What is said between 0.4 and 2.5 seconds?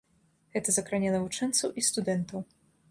Гэта закране навучэнцаў і студэнтаў.